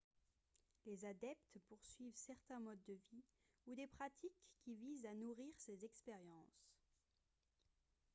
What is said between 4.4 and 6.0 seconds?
qui visent à nourrir ces